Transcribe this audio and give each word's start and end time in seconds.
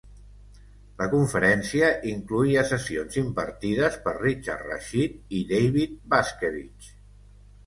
La 1.01 1.07
conferència 1.09 1.89
incloïa 2.11 2.63
sessions 2.69 3.19
impartides 3.23 3.99
per 4.07 4.15
Richard 4.23 4.67
Rashid 4.71 5.37
i 5.37 5.45
David 5.53 5.95
Vaskevitch. 6.17 6.91